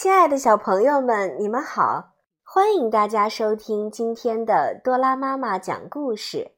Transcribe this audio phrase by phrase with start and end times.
[0.00, 2.14] 亲爱的小朋友们，你们好！
[2.44, 6.52] 欢迎大家收听今天的多拉妈妈讲故事。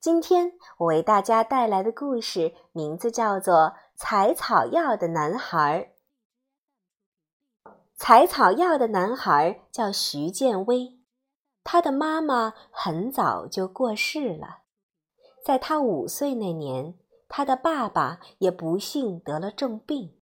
[0.00, 3.54] 今天我为大家带来的故事名字叫做
[3.94, 5.92] 《采草药的男孩》。
[7.94, 10.98] 采草药的男孩叫徐建威，
[11.62, 14.60] 他的妈妈很早就过世了。
[15.44, 16.94] 在他五岁那年，
[17.28, 20.17] 他的爸爸也不幸得了重病。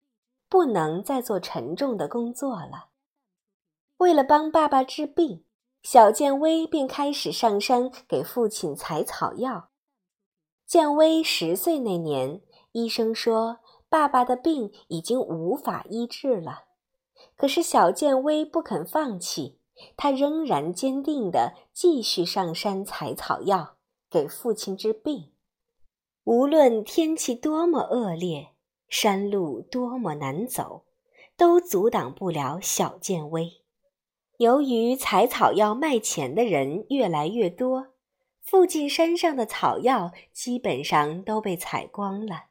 [0.52, 2.90] 不能再做沉重的工作了。
[3.96, 5.46] 为了帮爸爸治病，
[5.82, 9.70] 小建威便开始上山给父亲采草药。
[10.66, 16.64] 建威十岁那年，医生说爸爸的病已经无法医治了。
[17.34, 19.58] 可是小建威不肯放弃，
[19.96, 23.76] 他仍然坚定地继续上山采草药，
[24.10, 25.32] 给父亲治病。
[26.24, 28.51] 无论天气多么恶劣。
[28.92, 30.84] 山路多么难走，
[31.34, 33.62] 都阻挡不了小建威。
[34.36, 37.94] 由于采草药卖钱的人越来越多，
[38.42, 42.48] 附近山上的草药基本上都被采光了，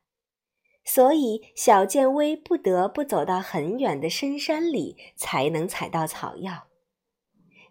[0.83, 6.63] 所以小建威不得不走到很远的深山里才能采到草药。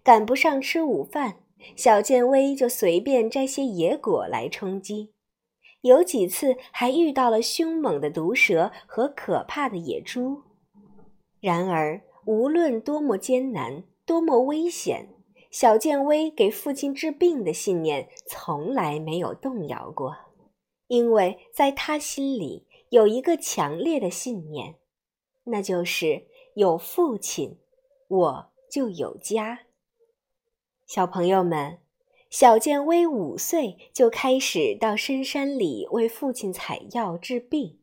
[0.05, 1.41] 赶不上吃午饭，
[1.75, 5.13] 小建威就随便摘些野果来充饥。
[5.83, 10.43] 有几次还遇到了凶猛的毒蛇和可怕的野猪。
[11.41, 15.09] 然而，无论多么艰难、多么危险，
[15.51, 20.17] 小建威给父亲治病的信念从来没有动摇过。
[20.87, 24.75] 因为在他心里有一个强烈的信念，
[25.45, 27.59] 那就是有父亲，
[28.09, 29.61] 我就有家。
[30.87, 31.79] 小朋友们。
[32.31, 37.81] 小建威五岁就开始到深山里为父亲采药治病，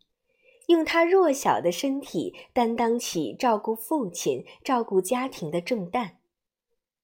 [0.67, 6.17] 用他弱小的身体担当起照顾父亲、照顾家庭的重担。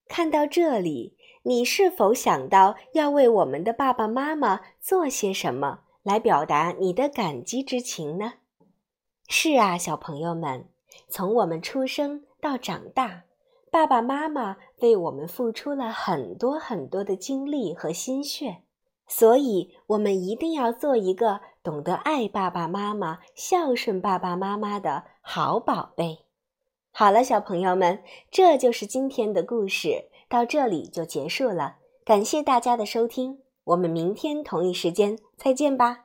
[0.08, 8.36] 看到这里，你是否想到要为我们的爸爸妈妈做些什么来表达你的感激之情呢？
[9.28, 10.70] 是啊，小朋友们，
[11.10, 13.24] 从我们出生到长大。
[13.74, 18.58] 爸爸妈妈为我们付出了很多很多的精力和心血，
[19.08, 26.20] 所以我们一定要做一个懂得爱爸爸妈妈、孝顺爸爸妈妈的好宝贝。
[26.92, 31.78] 好了，小朋友们，这就是今天的故事，到这里就结束了。
[32.06, 36.03] 感谢大家的收听，我们明天同一时间再见吧。